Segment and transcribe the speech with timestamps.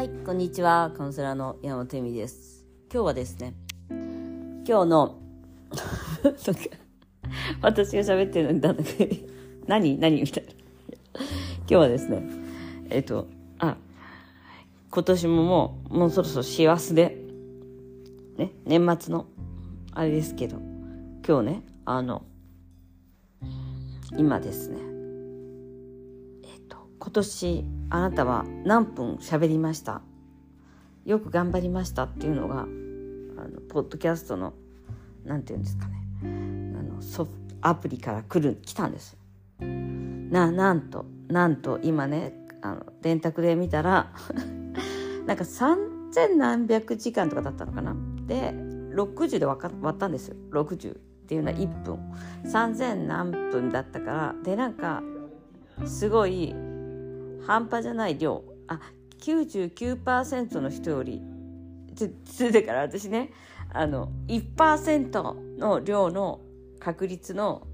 [0.00, 0.94] はい、こんにちは。
[0.96, 2.64] カウンセラーの山本恵美です。
[2.90, 3.52] 今日はですね、
[3.90, 5.20] 今日の、
[6.24, 6.60] なんか
[7.60, 9.16] 私が喋ってるんだけど、
[9.66, 10.52] 何何みたいな。
[10.52, 12.22] 今日はですね、
[12.88, 13.28] えっと、
[13.58, 13.76] あ、
[14.90, 17.22] 今年ももう、もうそろそろ師走で、
[18.38, 19.26] ね、年末の、
[19.92, 20.56] あれですけど、
[21.28, 22.22] 今日ね、あの、
[24.16, 24.78] 今ですね、
[27.10, 30.00] 今年あなたは何分喋りました？
[31.04, 34.52] よく頑張りましたっていうのがあのポッドキャストの
[35.24, 35.96] なんていうんですかね。
[36.22, 36.26] あ
[36.84, 39.18] のソフアプリから来る来たんです
[39.58, 44.12] ななんとなんと今ねあの電卓で見たら
[45.26, 47.96] なんか3,000何百時間とかだったのかな。
[48.28, 48.52] で
[48.94, 50.36] 60で割か割ったんですよ。
[50.52, 51.98] 60っていうのは1分。
[52.44, 55.02] 3,000何分だったからでなんか
[55.86, 56.54] すごい
[57.46, 58.44] 半端じゃない量。
[58.68, 58.80] あ
[59.20, 61.22] 99%の人より。
[62.24, 63.32] それだから私ね
[63.72, 66.40] あの1%の量の
[66.78, 67.66] 確率の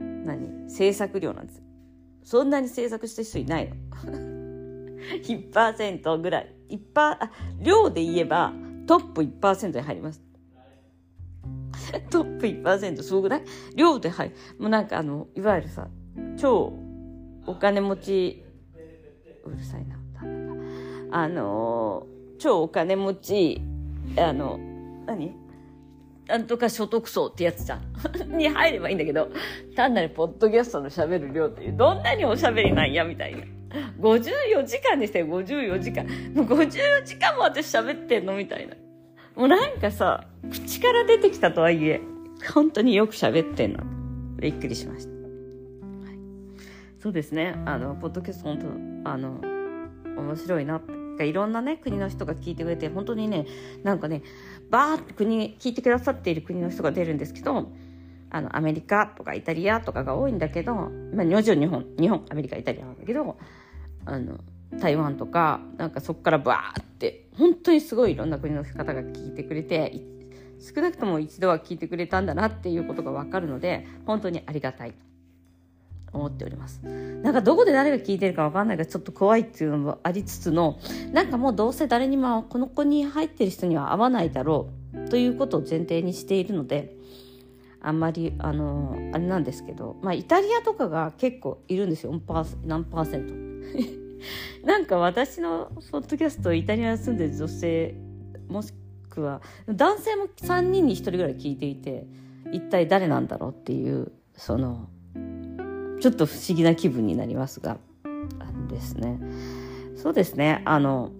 [0.00, 0.68] 何？
[0.68, 1.62] 制作量なんです。
[2.24, 3.74] そんなに制作した人いないの。
[5.22, 6.54] 1%ぐらい。
[6.68, 8.52] 1%あ量で言えば
[8.86, 10.22] トップ1%に入ります。
[12.10, 13.44] トップ1%すごくない？
[13.76, 14.34] 量で入る。
[14.58, 15.88] もうなんかあのいわゆるさ
[16.36, 16.72] 超
[17.46, 18.44] お金持ち
[19.48, 19.96] うるさいな
[21.10, 22.06] あの
[22.38, 23.62] 超お金持ち
[24.16, 24.58] あの
[25.06, 25.34] 何？
[26.26, 27.82] なんとか所得層ってやつじゃん。
[28.36, 29.30] に入ればいいんだけど
[29.74, 33.40] 単なるポッドキャストの喋る量っていうどんなにおしゃべりなんやみたいな。
[34.00, 36.04] 54時間でしたよ54時間
[36.34, 38.74] もう54時間も私喋ってんのみたいな。
[39.34, 42.00] もうなんかさ口から出てきたとはいえ
[42.54, 43.80] 本当によく喋ってんの。
[44.38, 45.17] びっくりしました。
[47.00, 47.54] そうですね。
[47.64, 48.58] あの、ポッドキャスト本
[49.04, 49.40] 当、あの、
[50.16, 51.26] 面白いなって。
[51.26, 53.46] いろんなね、国の人が聞いてくれて、本当にね、
[53.82, 54.22] なんかね、
[54.70, 57.70] バーって国、聞いてくださっている国の人が出るんですけど、
[58.30, 61.42] あの、アメリカとかイタリアとかが多いんだけど、まあ、日本、
[61.98, 63.36] 日本、アメリカ、イタリアなんだけど、
[64.04, 64.38] あの、
[64.78, 69.92] 台湾とか、なんかそこからバーって、本当にすごいいろんな国の方が聞いてくれて、
[70.60, 74.94] 少なくとも一度は聞いてくれたんだなっていうことがわかるので、本当にありがたい。
[76.12, 76.80] 思っております。
[76.82, 80.78] なんかどこで誰が聞いてるかわかんないからちょっと怖いっていうのもありつつの、
[81.12, 86.96] なんかもうどうせ誰にもこの子に入ってる人には合わないだろうということを前提にしているので、
[87.80, 92.12] あんまり、あの、あれなんですけど、まあイタリアとかが結構いるんですよ。
[92.64, 93.48] 何パーセント？
[94.66, 97.94] なんか私のポッドキャストイタリアに住んでる女性、
[98.48, 98.72] もし
[99.08, 102.06] くは男性も3人に1人ぐらい聞いていて、
[102.52, 104.88] 一体誰なんだろうっていう、その、
[106.00, 107.78] ちょっと不思議な気分になりますが、
[108.68, 109.18] ですね。
[109.96, 110.62] そうですね。
[110.64, 111.10] あの、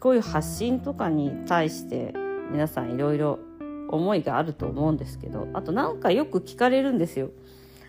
[0.00, 2.14] こういう発信とかに対して
[2.52, 3.40] 皆さんいろいろ
[3.88, 7.30] 思いがあると思うんですけど、あとなんかよく聞かれるんですよ。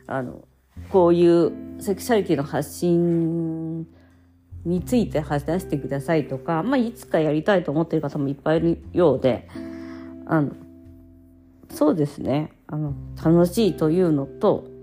[0.08, 0.48] あの、
[0.92, 3.82] こういうセクシャリティの発信
[4.66, 9.48] について話してくださいとか、まあ、いつかやりたいと思ってる方もいっぱいいるようで、
[10.26, 10.54] あの、
[11.70, 12.52] そうですね。
[12.68, 12.94] あの、
[13.24, 14.79] 楽しいというのと、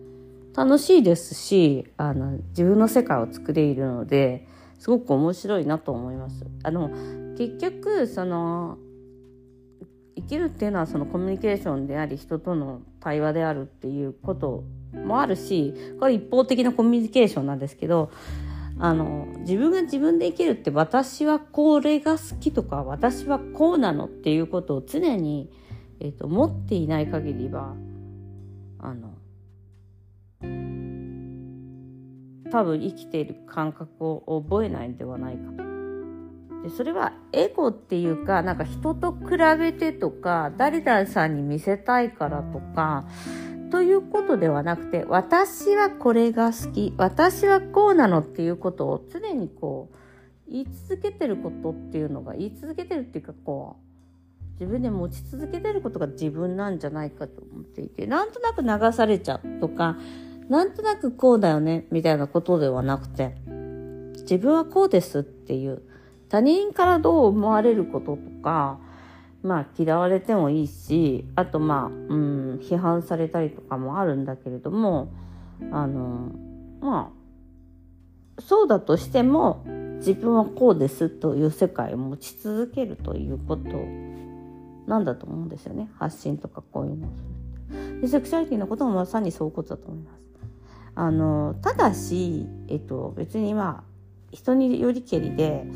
[0.57, 4.47] 楽しいですしあの自分の世界を作れいるので
[4.79, 6.47] すごく面白いなと思います。
[6.63, 6.89] あの
[7.37, 8.79] 結局その
[10.17, 18.11] 生きるっていうのはそのコミュニケーションであり人との対話であるっていうこともあるしこれ一方的なコミュニケーションなんですけど
[18.79, 25.51] あの自分が自分で生きるって私はこれが好きとか私はこうなのっていうことを常に、
[26.01, 27.75] えーと、と持っていない限りは
[28.79, 29.16] あの
[32.51, 35.67] 多分生きている感覚を覚えないんではないかと。
[36.63, 43.05] でそれはエゴっていうかなんか人と比べてとか誰々さんに見せたいからとか
[43.71, 59.97] ということではなくて私はこれが好き私はこうなのっていうことを常にこう言い続けてることっていうのが言い続けてるっていうかこう自分で持ち続けてることが自分なんじゃないかと思っていてなんとなく流されちゃうとか
[60.49, 63.37] なんとなくこうだよね、みたいなことではなくて、
[64.23, 65.83] 自分はこうですっていう、
[66.29, 68.79] 他人からどう思われることとか、
[69.43, 75.13] まあ嫌われてもいいし、あとまあ、うん、批判されたりとかもあるんだけれども、
[75.73, 76.31] あの、
[76.81, 77.13] ま
[78.39, 79.65] あ、そうだとしても、
[79.99, 83.63] 自分はこうですという世界を持ち続けるということ
[84.87, 85.89] なんだと思うんですよね。
[85.99, 88.01] 発信とかこういうのをする。
[88.03, 90.27] でセクシャリティのこともまさにそういうことだと思います。
[90.97, 93.85] あのただし、えっと、別にまあ
[94.33, 95.67] 人によりけりで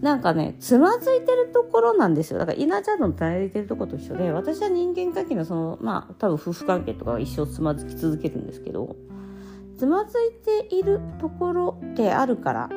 [0.00, 2.38] なんかね、つまずいてるところなんですよ。
[2.38, 8.96] だから、稲ちゃんの耐えてるところと一緒で、私は人間関係のその、まあ、多分夫婦関係とかは一生つまずき続けるんですけど、
[9.76, 10.30] つまずい
[10.68, 12.70] ているところであるから、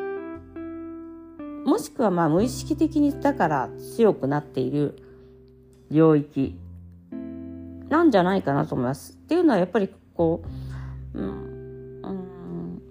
[1.65, 5.01] もしくはまあ無意識的にだから強くなっている
[5.89, 6.57] 領域
[7.87, 9.13] なんじゃないかなと思います。
[9.13, 10.47] っていうのはやっぱりこう、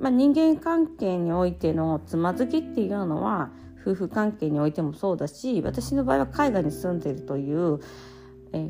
[0.02, 3.50] まあ、人間関係においてのつまずきっていうのは
[3.80, 7.80] 夫婦関係においてもそうだし私の場合は海外に住んでいるという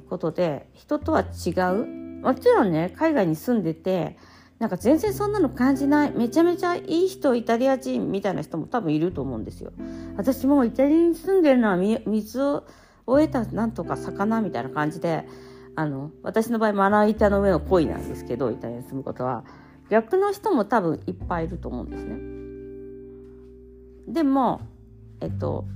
[0.09, 1.87] ことで人とは違う。
[2.23, 4.17] もちろんね海外に住んでて
[4.59, 6.13] なんか全然そんなの感じない。
[6.13, 9.73] めちゃめちゃいい人イタリア人みたいな人も多分いると思うんですよ。
[10.17, 12.63] 私もイタリアに住んでるのは水を
[13.07, 15.27] 得たなんとか魚みたいな感じで
[15.75, 19.45] あの私の場合まな板の上の恋なんですけどイタリアに住むことは。
[19.93, 22.17] 逆の人も多分いっぱいいると思うんですね。
[24.11, 24.63] でも
[25.21, 25.67] えっと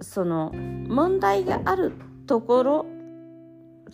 [0.00, 1.92] その問題がある
[2.26, 2.86] ところ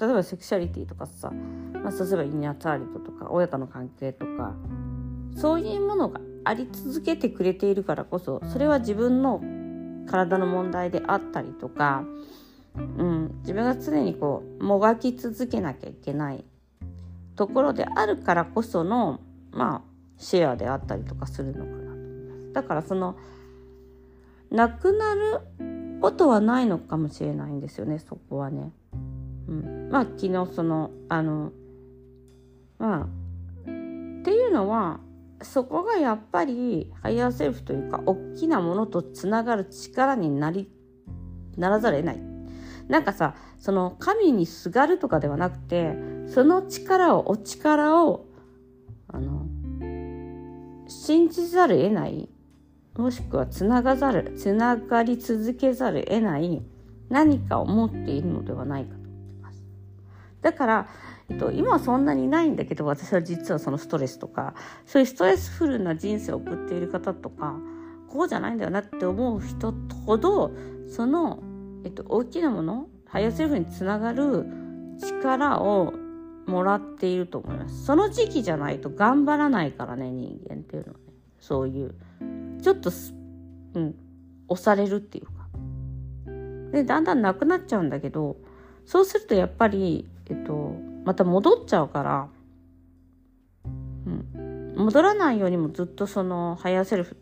[0.00, 1.32] 例えばセクシャリティとかさ、
[1.72, 4.54] まあ、例えばイニャターリトとか親との関係とか
[5.34, 9.42] そういうものがあり続けてくれているからこそそれは自分の
[10.08, 12.04] 体の問題であったりとか、
[12.76, 16.44] うん、自分が常にこうもがき続けなきゃいけない
[17.38, 19.20] ところであるからこその
[19.52, 19.82] まあ
[20.16, 22.52] シェアであったりとかするのかなと思います。
[22.52, 23.16] だからその
[24.50, 25.40] なくなる
[26.02, 28.72] ことはないのかもしれないんですよねそこはね。
[29.46, 31.52] うん、まあ昨日そのあの
[32.80, 33.06] まあっ
[33.64, 34.98] ていうのは
[35.40, 40.68] そこがやっぱり higher self というか大きなものとつながる力になり
[41.56, 42.27] ならざるを得ない。
[42.88, 45.94] なんかさその神にすがるとかではなくて
[46.26, 48.26] その力をお力を
[49.08, 49.46] あの
[50.88, 52.28] 信じざる得ない
[52.96, 56.62] もしくはつながざるつながり続けざる得ない
[57.08, 59.64] 何かを持っているのではないかと思います。
[60.42, 60.88] だから、
[61.30, 64.54] えっと、今はそんなにないんだけど私は実はそのストレスとか
[64.84, 67.54] そういうストレスフルな人生を送っている方とか
[68.08, 69.72] こうじゃないんだよなって思う人
[70.06, 70.52] ほど
[70.88, 71.42] その、
[71.84, 74.46] えっと、大きなもの higher self につながる
[75.00, 75.94] 力を
[76.46, 77.84] もらっていると思います。
[77.84, 81.04] その時期じゃないと頑張らないからね人間っていうのはね。
[81.40, 81.94] そういう
[82.60, 82.90] ちょっと
[83.74, 83.94] うん
[84.48, 85.32] 押されるっていうか。
[86.72, 88.36] でだんだんなくなっちゃうんだけど
[88.84, 92.28] そうするとやっぱりえっと、また戻っちゃうから、
[94.06, 97.16] うん、戻らないようにもずっとその higher self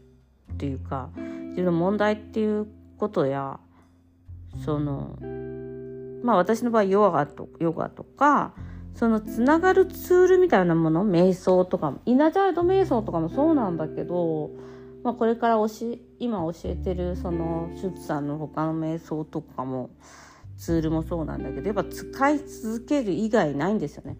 [0.52, 1.10] っていうか
[1.50, 2.66] 自分の問題っていう
[2.98, 3.60] ことや
[4.64, 5.16] その
[6.22, 8.54] まあ私の場合ヨガとヨガとか
[8.94, 14.50] そのつながるツールみたいなもの瞑想とかも inner child 瞑想とかもそうなんだけど、
[15.04, 15.68] まあ、これから教
[16.18, 19.90] 今教えてるそのシュツさんの他の瞑想とかも
[20.56, 24.16] ツールもそうなんだけどやっぱ使い続ける以外ないんですよね。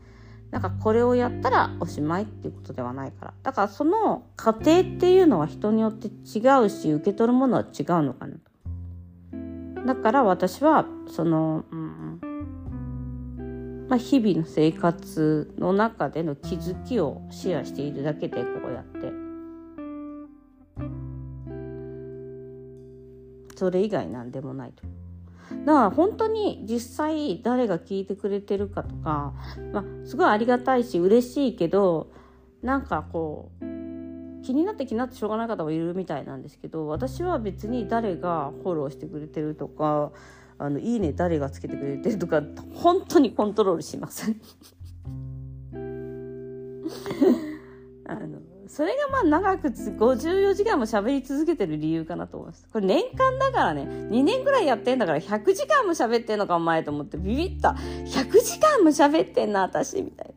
[0.50, 3.34] なんかこれをやったらおしまいっていうことではないから。
[3.42, 8.55] だからその過程っていうのは人によって違うし受け取るものは違うのかなと。
[9.86, 12.20] だから私はその、うん
[13.88, 19.12] まあ、日々の生活の中での気づきをシェアしているだけでこうやって
[23.54, 24.82] それ以外なんでもないと。
[25.64, 29.32] だから本当に実際誰が聞いてくれてるかとか、
[29.72, 32.10] まあ、すごいありがたいし嬉しいけど
[32.62, 33.75] なんかこう
[34.46, 40.12] 気になって気になってしょうがない方もいるみたいなんですけど私は別に誰がフォローしてくれてるとか
[40.58, 44.36] あのいいね誰がつけてくれてるとか本当にコントロールしません
[48.06, 48.38] あの
[48.68, 52.68] それがまあ長く54時間も喋り続けてる理由かなと思います。
[52.72, 57.70] これ年間だからね、2年ぐらいやってんだから100時間も喋ってんのかお前と思ってビビった。
[57.70, 60.34] 100時間も喋ってんな、私、みたいな。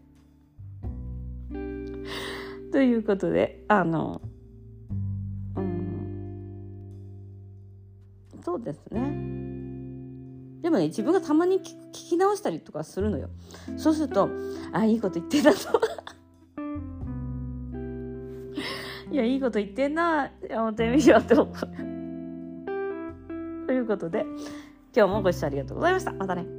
[2.72, 4.22] ということで、あの、
[5.56, 6.56] うん、
[8.44, 9.02] そうですね。
[10.62, 13.30] でもね、自分がたまに聞き直したりとかするのよ。
[13.78, 14.30] そうすると、
[14.72, 15.82] あ、いいこと言ってたと。
[19.12, 21.48] いや、いいこと言ってんな、山本恵美はって思う。
[23.68, 24.26] ということで、
[24.96, 26.14] 今日もご視聴ありがとうございました。
[26.14, 26.59] またね。